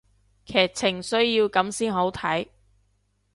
[0.45, 2.47] 劇情需要噉先好睇